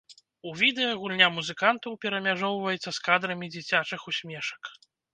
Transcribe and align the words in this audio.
У 0.51 0.53
відэа 0.61 0.93
гульня 1.01 1.27
музыкантаў 1.35 1.99
перамяжоўваецца 2.07 2.89
з 2.89 2.97
кадрамі 3.11 3.55
дзіцячых 3.55 4.01
усмешак. 4.15 4.77